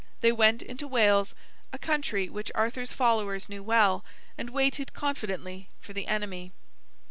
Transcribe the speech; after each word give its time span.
They 0.21 0.31
went 0.31 0.63
into 0.63 0.87
Wales, 0.87 1.35
a 1.71 1.77
country 1.77 2.27
which 2.27 2.51
Arthur's 2.55 2.91
followers 2.91 3.49
knew 3.49 3.61
well, 3.61 4.03
and 4.35 4.49
waited 4.49 4.93
confidently 4.93 5.69
for 5.79 5.93
the 5.93 6.07
enemy. 6.07 6.53